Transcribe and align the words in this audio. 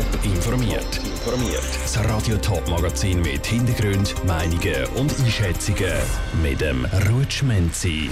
Top 0.00 0.24
informiert. 0.24 0.96
Informiert. 1.04 1.78
Das 1.82 2.02
Radio 2.08 2.36
Top 2.38 2.66
Magazin 2.70 3.20
mit 3.20 3.44
Hintergrund, 3.44 4.14
Meinungen 4.24 4.86
und 4.96 5.12
Einschätzungen 5.20 5.92
mit 6.42 6.62
dem 6.62 6.86
Rutschmenzi. 7.10 8.08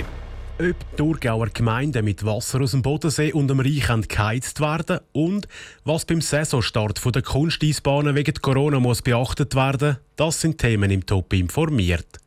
Ob 0.58 0.76
die 0.78 0.96
Thurgauer 0.96 1.46
Gemeinden 1.46 2.04
mit 2.04 2.26
Wasser 2.26 2.60
aus 2.60 2.72
dem 2.72 2.82
Bodensee 2.82 3.32
und 3.32 3.48
dem 3.48 3.60
Reich 3.60 3.88
geheizt 4.06 4.60
werden 4.60 5.00
und 5.12 5.48
was 5.84 6.04
beim 6.04 6.20
Saisonstart 6.20 7.02
der 7.14 7.22
Kunsteisbahnen 7.22 8.14
wegen 8.14 8.34
Corona 8.34 8.80
muss 8.80 9.00
beachtet 9.00 9.54
werden, 9.54 9.96
das 10.16 10.42
sind 10.42 10.58
Themen 10.58 10.90
im 10.90 11.06
Top 11.06 11.32
informiert. 11.32 12.18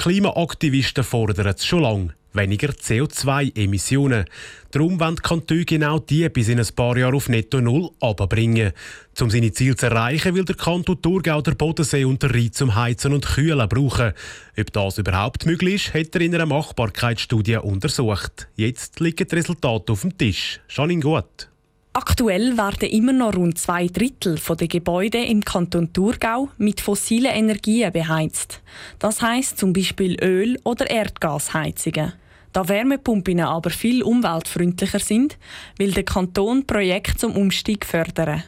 Klimaaktivisten 0.00 1.04
fordern 1.04 1.48
es 1.48 1.66
schon 1.66 1.82
lange 1.82 2.14
weniger 2.32 2.70
CO2-Emissionen. 2.70 4.24
Darum 4.70 4.98
wollen 4.98 5.16
die 5.16 5.20
Kantone 5.20 5.64
genau 5.66 5.98
die 5.98 6.26
bis 6.30 6.48
in 6.48 6.58
ein 6.58 6.66
paar 6.74 6.96
Jahren 6.96 7.16
auf 7.16 7.28
Netto 7.28 7.60
Null 7.60 7.90
abbringen. 8.00 8.72
Um 9.20 9.28
seine 9.28 9.52
Ziele 9.52 9.76
zu 9.76 9.84
erreichen, 9.84 10.34
will 10.34 10.46
der 10.46 10.56
Kanton 10.56 11.02
Thurgau 11.02 11.42
der 11.42 11.54
Bodensee 11.54 12.06
und 12.06 12.22
der 12.22 12.32
Rhein 12.32 12.50
zum 12.50 12.76
Heizen 12.76 13.12
und 13.12 13.26
Kühlen 13.26 13.68
brauchen. 13.68 14.14
Ob 14.58 14.72
das 14.72 14.96
überhaupt 14.96 15.44
möglich 15.44 15.88
ist, 15.88 15.92
hat 15.92 16.14
er 16.14 16.22
in 16.22 16.34
einer 16.34 16.46
Machbarkeitsstudie 16.46 17.58
untersucht. 17.58 18.48
Jetzt 18.56 19.00
liegen 19.00 19.28
die 19.28 19.34
Resultate 19.34 19.92
auf 19.92 20.00
dem 20.00 20.16
Tisch. 20.16 20.60
Janine 20.70 21.02
Gut. 21.02 21.49
Aktuell 22.20 22.58
werden 22.58 22.90
immer 22.90 23.14
noch 23.14 23.34
rund 23.34 23.56
zwei 23.56 23.86
Drittel 23.86 24.38
der 24.38 24.68
Gebäude 24.68 25.24
im 25.24 25.42
Kanton 25.42 25.90
Thurgau 25.90 26.50
mit 26.58 26.82
fossilen 26.82 27.32
Energien 27.32 27.90
beheizt. 27.90 28.60
Das 28.98 29.22
heißt 29.22 29.56
zum 29.56 29.72
Beispiel 29.72 30.22
Öl- 30.22 30.60
oder 30.64 30.90
Erdgasheizungen. 30.90 32.12
Da 32.52 32.68
Wärmepumpen 32.68 33.40
aber 33.40 33.70
viel 33.70 34.02
umweltfreundlicher 34.02 34.98
sind, 34.98 35.38
will 35.78 35.92
der 35.92 36.02
Kanton 36.02 36.66
Projekte 36.66 37.16
zum 37.16 37.34
Umstieg 37.34 37.86
fördern. 37.86 38.42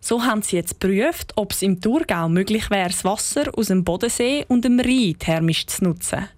So 0.00 0.22
haben 0.22 0.42
sie 0.42 0.54
jetzt 0.54 0.78
geprüft, 0.78 1.32
ob 1.34 1.50
es 1.50 1.62
im 1.62 1.80
Thurgau 1.80 2.28
möglich 2.28 2.70
wäre, 2.70 2.90
das 2.90 3.04
Wasser 3.04 3.50
aus 3.56 3.66
dem 3.66 3.82
Bodensee 3.82 4.44
und 4.46 4.64
dem 4.64 4.78
Rhein 4.78 5.16
thermisch 5.18 5.66
zu 5.66 5.82
nutzen. 5.82 6.28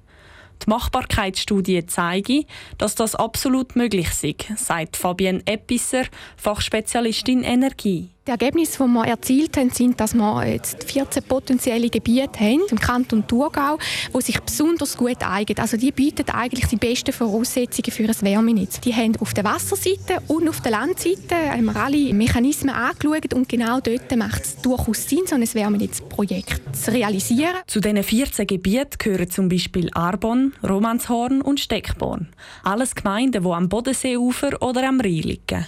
Die 0.64 0.70
Machbarkeitsstudie 0.70 1.86
zeige, 1.86 2.44
dass 2.78 2.94
das 2.94 3.14
absolut 3.14 3.76
möglich 3.76 4.08
ist, 4.22 4.58
sagt 4.58 4.96
Fabienne 4.96 5.42
Episser, 5.46 6.04
Fachspezialistin 6.36 7.42
Energie. 7.42 8.10
Die 8.28 8.32
Ergebnisse, 8.32 8.84
die 8.84 8.90
wir 8.90 9.06
erzielt 9.06 9.56
haben, 9.56 9.70
sind, 9.70 9.98
dass 9.98 10.12
wir 10.12 10.46
jetzt 10.46 10.84
14 10.84 11.22
potenzielle 11.22 11.88
Gebiete 11.88 12.38
haben 12.38 12.60
im 12.70 12.78
Kanton 12.78 13.26
Thurgau, 13.26 13.78
die 14.14 14.20
sich 14.20 14.38
besonders 14.38 14.98
gut 14.98 15.22
eignen. 15.22 15.58
Also 15.58 15.78
die 15.78 15.90
bieten 15.92 16.28
eigentlich 16.28 16.66
die 16.66 16.76
besten 16.76 17.14
Voraussetzungen 17.14 17.90
für 17.90 18.02
ein 18.02 18.20
Wärmenetz. 18.20 18.80
Die 18.80 18.94
haben 18.94 19.16
auf 19.20 19.32
der 19.32 19.44
Wasserseite 19.44 20.18
und 20.26 20.46
auf 20.46 20.60
der 20.60 20.72
Landseite 20.72 21.36
haben 21.36 21.64
wir 21.64 21.76
alle 21.76 22.12
Mechanismen 22.12 22.74
angeschaut 22.74 23.32
und 23.32 23.48
genau 23.48 23.80
dort 23.80 24.14
macht 24.14 24.44
es 24.44 24.56
durchaus 24.60 25.08
Sinn, 25.08 25.22
so 25.24 25.34
ein 25.34 25.54
Wärmenetzprojekt 25.54 26.76
zu 26.76 26.92
realisieren. 26.92 27.56
Zu 27.66 27.80
diesen 27.80 28.02
14 28.02 28.46
Gebieten 28.46 28.98
gehören 28.98 29.30
zum 29.30 29.48
Beispiel 29.48 29.88
Arbon, 29.94 30.52
Romanshorn 30.62 31.40
und 31.40 31.60
Steckborn. 31.60 32.28
Alles 32.62 32.94
Gemeinden, 32.94 33.42
die 33.42 33.50
am 33.50 33.70
Bodenseeufer 33.70 34.60
oder 34.60 34.86
am 34.86 35.00
Rhein 35.00 35.22
liegen. 35.22 35.64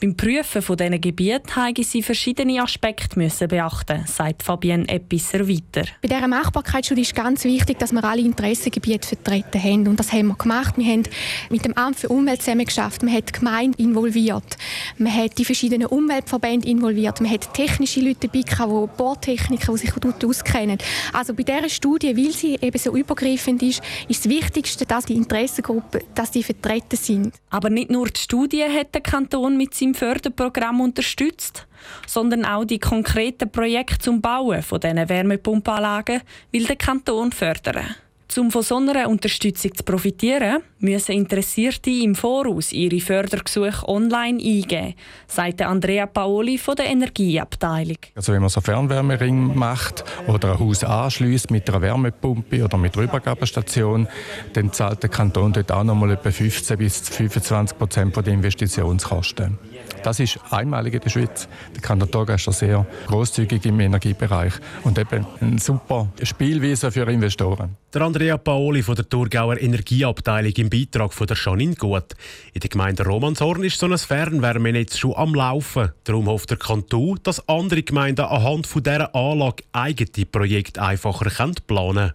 Beim 0.00 0.16
Prüfen 0.16 0.60
von 0.60 0.76
diesen 0.76 1.00
Gebieten 1.00 1.54
haben 1.56 1.82
sie 1.82 2.02
verschiedene 2.02 2.60
Aspekte 2.60 3.18
müssen 3.18 3.48
beachten, 3.48 4.04
sagt 4.06 4.42
Fabienne 4.42 4.88
Episser 4.88 5.48
weiter. 5.48 5.88
Bei 6.02 6.08
dieser 6.08 6.28
Machbarkeitsstudie 6.28 7.02
ist 7.02 7.14
ganz 7.14 7.44
wichtig, 7.44 7.78
dass 7.78 7.92
wir 7.92 8.04
alle 8.04 8.20
Interessengebiete 8.20 9.06
vertreten 9.06 9.62
haben. 9.62 9.88
Und 9.88 9.98
das 9.98 10.12
haben 10.12 10.26
wir 10.26 10.34
gemacht. 10.34 10.76
Wir 10.76 10.92
haben 10.92 11.04
mit 11.48 11.64
dem 11.64 11.74
Amt 11.74 12.00
für 12.00 12.08
Umwelt 12.08 12.42
zusammengeschafft. 12.42 13.02
Man 13.02 13.14
hat 13.14 13.28
die 13.28 13.38
Gemeinde 13.38 13.78
involviert. 13.78 14.58
Man 14.98 15.14
hat 15.14 15.38
die 15.38 15.44
verschiedenen 15.44 15.86
Umweltverbände 15.86 16.68
involviert. 16.68 17.20
Man 17.20 17.30
hat 17.30 17.54
technische 17.54 18.00
Leute 18.00 18.28
dabei, 18.28 18.42
die 18.42 18.96
Bohrtechniker, 18.96 19.72
die 19.72 19.78
sich 19.78 19.92
dort 19.92 20.24
auskennen. 20.24 20.78
Also 21.12 21.34
bei 21.34 21.44
dieser 21.44 21.68
Studie, 21.68 22.16
weil 22.16 22.32
sie 22.32 22.58
eben 22.60 22.78
so 22.78 22.94
übergreifend 22.96 23.62
ist, 23.62 23.80
ist 24.08 24.24
das 24.24 24.30
Wichtigste, 24.30 24.84
dass 24.86 25.06
die 25.06 25.14
Interessengruppen 25.14 26.00
dass 26.14 26.30
die 26.30 26.42
vertreten 26.42 26.96
sind. 26.96 27.34
Aber 27.50 27.70
nicht 27.70 27.90
nur 27.90 28.08
die 28.08 28.20
Studie 28.20 28.64
hat 28.64 28.94
der 28.94 29.00
Kanton 29.00 29.56
mit 29.56 29.74
seinem 29.84 29.94
Förderprogramm 29.94 30.80
unterstützt, 30.80 31.66
sondern 32.06 32.44
auch 32.44 32.64
die 32.64 32.78
konkreten 32.78 33.50
Projekte 33.50 33.98
zum 33.98 34.20
Bauen 34.20 34.62
von 34.62 34.80
diesen 34.80 35.08
Wärmepumpanlagen 35.08 36.22
will 36.50 36.64
der 36.64 36.76
Kanton 36.76 37.32
fördern. 37.32 37.94
Um 38.36 38.50
von 38.50 38.62
so 38.62 38.78
einer 38.78 39.08
Unterstützung 39.08 39.74
zu 39.74 39.84
profitieren, 39.84 40.60
müssen 40.80 41.12
Interessierte 41.12 41.90
im 41.90 42.16
Voraus 42.16 42.72
ihre 42.72 42.98
Fördergesuche 42.98 43.88
online 43.88 44.42
eingeben, 44.42 44.94
sagt 45.28 45.62
Andrea 45.62 46.06
Paoli 46.06 46.58
von 46.58 46.74
der 46.74 46.86
Energieabteilung. 46.86 47.98
Also 48.16 48.32
wenn 48.32 48.40
man 48.40 48.48
so 48.48 48.60
Fernwärmering 48.60 49.56
macht 49.56 50.04
oder 50.26 50.52
ein 50.52 50.58
Haus 50.58 50.82
anschließt 50.82 51.52
mit 51.52 51.68
einer 51.68 51.80
Wärmepumpe 51.80 52.64
oder 52.64 52.76
mit 52.76 52.96
einer 52.96 53.04
Übergabestation, 53.04 54.08
dann 54.52 54.72
zahlt 54.72 55.04
der 55.04 55.10
Kanton 55.10 55.52
dort 55.52 55.70
auch 55.70 55.84
noch 55.84 55.94
mal 55.94 56.10
etwa 56.10 56.32
15 56.32 56.76
bis 56.76 57.08
25 57.10 57.78
Prozent 57.78 58.16
der 58.16 58.26
Investitionskosten. 58.26 59.58
Das 60.02 60.20
ist 60.20 60.38
einmalig 60.50 60.94
in 60.94 61.00
der 61.00 61.10
Schweiz. 61.10 61.48
Der 61.74 61.80
Kanton 61.80 62.10
Thurgau 62.10 62.34
ist 62.34 62.44
sehr 62.52 62.86
großzügig 63.06 63.64
im 63.64 63.80
Energiebereich 63.80 64.52
und 64.82 64.98
eben 64.98 65.26
ein 65.40 65.58
super 65.58 66.08
Spielwiese 66.22 66.92
für 66.92 67.10
Investoren. 67.10 67.76
Der 67.92 68.02
Andrea 68.02 68.36
Paoli 68.36 68.82
von 68.82 68.96
der 68.96 69.08
Thurgauer 69.08 69.58
Energieabteilung 69.58 70.52
im 70.56 70.68
Beitrag 70.68 71.12
von 71.12 71.26
der 71.26 71.36
Janine 71.36 71.74
Gut. 71.76 72.14
In 72.52 72.60
der 72.60 72.68
Gemeinde 72.68 73.04
Romanshorn 73.04 73.64
ist 73.64 73.78
so 73.78 73.86
ein 73.86 73.96
Fernwärmenetz 73.96 74.98
schon 74.98 75.14
am 75.14 75.34
Laufen. 75.34 75.92
Darum 76.04 76.26
hofft 76.26 76.50
der 76.50 76.58
Kanton, 76.58 77.20
dass 77.22 77.48
andere 77.48 77.82
Gemeinden 77.82 78.26
anhand 78.26 78.66
von 78.66 78.82
dieser 78.82 79.14
Anlage 79.14 79.64
eigene 79.72 80.26
Projekte 80.26 80.82
einfacher 80.82 81.30
planen 81.66 81.94
können. 81.94 82.12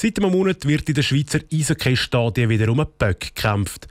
Seit 0.00 0.16
einem 0.20 0.30
Monat 0.30 0.64
wird 0.64 0.88
in 0.88 0.94
der 0.94 1.02
Schweizer 1.02 1.40
Eishockey-Stadien 1.52 2.48
wieder 2.48 2.70
um 2.70 2.78
einen 2.78 2.88
Böck 2.98 3.34
gekämpft. 3.34 3.88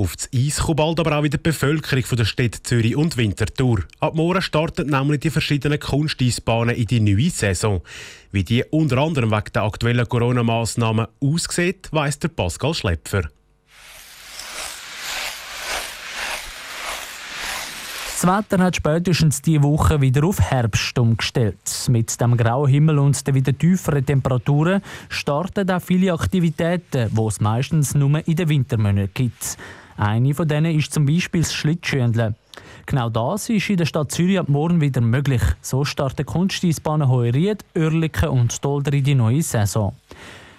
Auf 0.00 0.16
das 0.16 0.30
Eis 0.34 0.60
kommt 0.60 0.78
bald 0.78 0.98
aber 0.98 1.18
auch 1.18 1.22
wieder 1.22 1.36
die 1.36 1.42
Bevölkerung 1.42 2.16
der 2.16 2.24
Städte 2.24 2.62
Zürich 2.62 2.96
und 2.96 3.18
Winterthur. 3.18 3.80
Ab 3.98 4.14
morgen 4.14 4.40
starten 4.40 4.88
nämlich 4.88 5.20
die 5.20 5.28
verschiedenen 5.28 5.78
Kunsteisbahnen 5.78 6.74
in 6.74 6.86
die 6.86 7.00
neue 7.00 7.28
Saison. 7.28 7.82
Wie 8.32 8.42
die 8.42 8.64
unter 8.70 8.96
anderem 8.96 9.30
wegen 9.30 9.52
der 9.54 9.64
aktuellen 9.64 10.08
Corona-Massnahmen 10.08 11.06
aussieht, 11.20 11.88
weiss 11.92 12.18
der 12.18 12.28
Pascal 12.28 12.72
Schlepfer. 12.72 13.28
Das 18.22 18.26
Wetter 18.26 18.64
hat 18.64 18.76
spätestens 18.76 19.42
diese 19.42 19.62
Woche 19.62 20.00
wieder 20.00 20.24
auf 20.24 20.40
Herbst 20.40 20.98
umgestellt. 20.98 21.88
Mit 21.90 22.18
dem 22.18 22.38
grauen 22.38 22.70
Himmel 22.70 22.98
und 22.98 23.26
den 23.26 23.34
wieder 23.34 23.56
tieferen 23.56 24.06
Temperaturen 24.06 24.80
starten 25.10 25.70
auch 25.70 25.82
viele 25.82 26.14
Aktivitäten, 26.14 27.10
die 27.14 27.22
es 27.22 27.40
meistens 27.40 27.94
nur 27.94 28.26
in 28.26 28.36
den 28.36 28.48
Wintermonaten 28.48 29.12
gibt. 29.12 29.58
Eine 30.00 30.32
von 30.32 30.48
denen 30.48 30.78
ist 30.78 30.94
zum 30.94 31.04
Beispiel 31.04 31.42
das 31.42 31.52
Schlittschuhendeln. 31.52 32.34
Genau 32.86 33.10
das 33.10 33.50
ist 33.50 33.68
in 33.68 33.76
der 33.76 33.84
Stadt 33.84 34.10
Zürich 34.10 34.38
ab 34.38 34.48
morgen 34.48 34.80
wieder 34.80 35.02
möglich. 35.02 35.42
So 35.60 35.84
starten 35.84 36.24
Kunsteisbahnen 36.24 37.10
Heuried, 37.10 37.62
Oerlikon 37.76 38.30
und 38.30 38.64
Dolder 38.64 38.94
in 38.94 39.04
die 39.04 39.14
neue 39.14 39.42
Saison. 39.42 39.94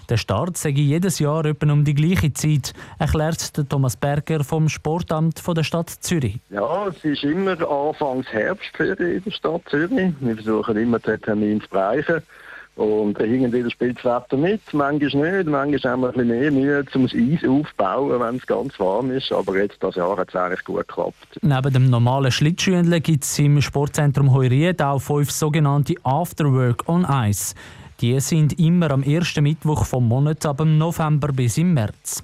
Der 0.09 0.17
Start 0.17 0.57
sei 0.57 0.69
jedes 0.69 1.17
Jahr 1.17 1.43
etwa 1.45 1.71
um 1.71 1.83
die 1.83 1.95
gleiche 1.95 2.31
Zeit, 2.33 2.73
erklärt 2.99 3.51
Thomas 3.67 3.97
Berger 3.97 4.43
vom 4.43 4.69
Sportamt 4.69 5.41
der 5.57 5.63
Stadt 5.63 5.89
Zürich. 5.89 6.37
Ja, 6.51 6.87
es 6.89 7.03
ist 7.03 7.23
immer 7.23 7.53
Anfangs 7.67 8.27
Herbstferien 8.27 9.15
in 9.15 9.23
der 9.23 9.31
Stadt 9.31 9.63
Zürich. 9.71 10.13
Wir 10.19 10.35
versuchen 10.35 10.77
immer 10.77 10.99
den 10.99 11.19
Termin 11.19 11.61
zu 11.61 11.67
bereichen. 11.69 12.21
Und 12.75 13.19
irgendwie 13.19 13.69
spielt 13.69 13.97
das 13.97 14.05
Wetter 14.05 14.37
mit, 14.37 14.61
manchmal 14.71 15.33
nicht, 15.33 15.49
manchmal 15.49 15.91
haben 15.91 16.01
wir 16.01 16.07
ein 16.07 16.13
bisschen 16.13 16.27
mehr 16.27 16.51
Mühe, 16.51 16.85
um 16.93 17.03
das 17.03 17.13
Eis 17.13 17.47
aufzubauen, 17.47 18.19
wenn 18.19 18.35
es 18.37 18.47
ganz 18.47 18.79
warm 18.79 19.11
ist. 19.11 19.31
Aber 19.31 19.57
jetzt, 19.57 19.77
das 19.81 19.95
Jahr, 19.95 20.17
hat 20.17 20.29
es 20.29 20.35
eigentlich 20.35 20.63
gut 20.63 20.87
geklappt. 20.87 21.39
Neben 21.41 21.73
dem 21.73 21.89
normalen 21.89 22.31
Schlittschuhendeln 22.31 23.03
gibt 23.03 23.25
es 23.25 23.37
im 23.39 23.61
Sportzentrum 23.61 24.33
Heuried 24.33 24.81
auch 24.81 24.99
fünf 24.99 25.31
sogenannte 25.31 25.95
Afterwork 26.03 26.87
on 26.87 27.05
Ice. 27.09 27.55
Die 27.99 28.19
sind 28.19 28.57
immer 28.57 28.89
am 28.91 29.03
ersten 29.03 29.43
Mittwoch 29.43 29.85
vom 29.85 30.07
Monat 30.07 30.45
ab 30.45 30.61
November 30.65 31.27
bis 31.33 31.57
im 31.57 31.73
März. 31.73 32.23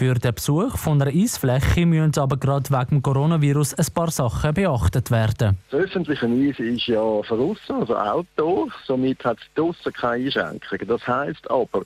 Für 0.00 0.14
den 0.14 0.34
Besuch 0.34 0.78
von 0.78 1.02
einer 1.02 1.10
Eisfläche 1.10 1.84
müssen 1.84 2.18
aber 2.18 2.38
gerade 2.38 2.70
wegen 2.70 2.88
dem 2.88 3.02
Coronavirus 3.02 3.74
ein 3.74 3.84
paar 3.92 4.10
Sachen 4.10 4.54
beachtet 4.54 5.10
werden. 5.10 5.58
Das 5.70 5.80
öffentliche 5.80 6.24
Eis 6.24 6.58
ist 6.58 6.86
ja 6.86 7.02
draussen, 7.20 7.76
also 7.80 7.94
Outdoor. 7.94 8.68
Somit 8.86 9.22
hat 9.22 9.36
es 9.36 9.44
draussen 9.54 9.92
keine 9.92 10.24
Einschränkungen. 10.24 10.88
Das 10.88 11.06
heisst 11.06 11.50
aber, 11.50 11.82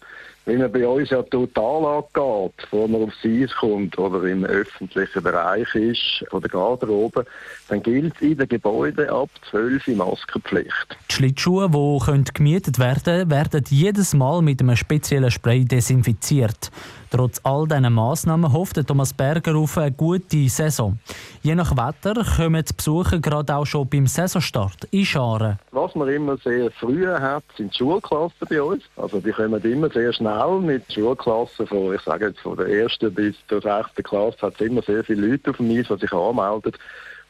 Wenn 0.46 0.58
man 0.58 0.70
bei 0.70 0.86
uns 0.86 1.08
ja 1.08 1.22
total 1.22 1.84
angeht, 1.86 2.52
bevor 2.58 2.86
man 2.86 3.04
aufs 3.04 3.24
Eis 3.24 3.50
kommt 3.58 3.98
oder 3.98 4.22
im 4.24 4.44
öffentlichen 4.44 5.22
Bereich 5.22 5.74
ist, 5.74 6.22
von 6.28 6.42
der 6.42 6.50
Garderobe, 6.50 7.24
dann 7.68 7.82
gilt 7.82 8.20
in 8.20 8.36
den 8.36 8.48
Gebäuden 8.48 9.08
ab 9.08 9.30
12 9.50 9.88
Uhr 9.88 9.96
Maskenpflicht. 9.96 10.98
Die 11.08 11.14
Schlittschuhe, 11.14 11.70
die 11.70 12.32
gemietet 12.34 12.78
werden 12.78 13.02
können, 13.04 13.30
werden 13.30 13.64
jedes 13.68 14.12
Mal 14.12 14.42
mit 14.42 14.60
einem 14.60 14.76
speziellen 14.76 15.30
Spray 15.30 15.64
desinfiziert. 15.64 16.70
Trotz 17.10 17.40
all 17.44 17.68
diesen 17.68 17.92
Massnahmen 17.92 18.52
hofft 18.52 18.84
Thomas 18.88 19.14
Berger 19.14 19.54
auf 19.54 19.78
eine 19.78 19.92
gute 19.92 20.48
Saison. 20.48 20.98
Je 21.42 21.54
nach 21.54 21.70
Wetter 21.76 22.24
kommen 22.36 22.64
die 22.64 22.72
Besucher 22.72 23.20
gerade 23.20 23.54
auch 23.54 23.64
schon 23.64 23.88
beim 23.88 24.08
Saisonstart 24.08 24.88
in 24.90 25.04
Scharen. 25.04 25.60
Was 25.70 25.94
man 25.94 26.08
immer 26.08 26.36
sehr 26.38 26.72
früh 26.72 27.06
hat, 27.06 27.44
sind 27.56 27.72
die 27.72 27.78
Schulklassen 27.78 28.48
bei 28.48 28.60
uns. 28.60 28.82
Also 28.96 29.20
die 29.20 29.30
kommen 29.30 29.62
immer 29.62 29.90
sehr 29.90 30.12
schnell 30.12 30.33
mit 30.60 30.92
Schulklassen 30.92 31.66
von, 31.66 31.94
ich 31.94 32.00
sage 32.02 32.26
jetzt 32.26 32.40
von 32.40 32.56
der 32.56 32.66
ersten 32.66 33.12
bis 33.12 33.36
zur 33.48 33.60
sechsten 33.60 34.02
Klasse 34.02 34.42
hat 34.42 34.54
es 34.54 34.66
immer 34.66 34.82
sehr 34.82 35.04
viele 35.04 35.26
Leute 35.26 35.50
auf 35.50 35.56
dem 35.58 35.70
Eis, 35.70 35.86
die 35.88 35.98
sich 35.98 36.12
anmelden. 36.12 36.72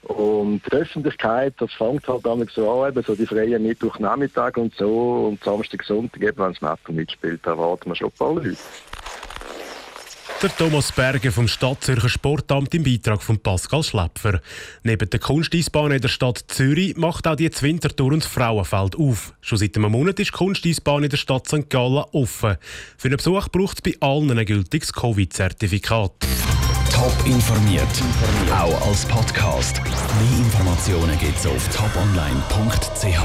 Und 0.02 0.60
die 0.66 0.72
Öffentlichkeit, 0.72 1.54
das 1.58 1.72
fängt 1.72 2.06
halt 2.06 2.26
damit 2.26 2.50
so 2.50 2.70
an, 2.70 2.90
eben 2.90 3.02
so 3.02 3.14
die 3.14 3.26
freien 3.26 3.62
Mittwochnachmittag 3.62 4.56
und 4.56 4.74
so 4.76 5.28
und 5.28 5.42
Samstag, 5.42 5.82
Sonntag, 5.82 6.22
eben, 6.22 6.36
wenn 6.36 6.52
das 6.52 6.62
Wetter 6.62 6.92
mitspielt, 6.92 7.40
da 7.42 7.52
erwarten 7.52 7.90
wir 7.90 7.96
schon 7.96 8.08
ein 8.08 8.18
paar 8.18 8.34
Leute. 8.34 8.56
Der 10.42 10.54
Thomas 10.56 10.92
Berger 10.92 11.32
vom 11.32 11.48
Stadtzürcher 11.48 12.08
Sportamt 12.08 12.74
im 12.74 12.82
Beitrag 12.82 13.22
von 13.22 13.38
Pascal 13.38 13.82
Schläpfer. 13.82 14.40
Neben 14.82 15.08
der 15.08 15.20
Kunsteisbahn 15.20 15.92
in 15.92 16.00
der 16.02 16.08
Stadt 16.08 16.44
Zürich 16.48 16.96
macht 16.96 17.26
auch 17.26 17.36
die 17.36 17.50
Wintertour 17.60 18.12
und 18.12 18.22
das 18.22 18.30
Frauenfeld 18.30 18.96
auf. 18.96 19.32
Schon 19.40 19.58
seit 19.58 19.76
einem 19.76 19.92
Monat 19.92 20.20
ist 20.20 20.32
die 20.32 20.36
Kunsteisbahn 20.36 21.04
in 21.04 21.10
der 21.10 21.16
Stadt 21.16 21.46
St. 21.48 21.70
Gallen 21.70 22.04
offen. 22.12 22.56
Für 22.98 23.08
einen 23.08 23.16
Besuch 23.16 23.48
braucht 23.48 23.78
es 23.78 23.82
bei 23.82 23.96
allen 24.06 24.36
ein 24.36 24.44
gültiges 24.44 24.92
Covid-Zertifikat. 24.92 26.12
Top 26.92 27.26
informiert, 27.26 27.88
auch 28.52 28.86
als 28.86 29.06
Podcast. 29.06 29.80
Mehr 29.82 30.38
Informationen 30.38 31.18
gibt 31.18 31.38
es 31.38 31.46
auf 31.46 31.68
toponline.ch. 31.68 33.18